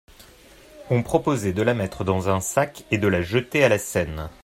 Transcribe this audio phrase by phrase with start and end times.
[0.89, 4.31] On proposait de la mettre dans un sac et de la jeter à la Seine.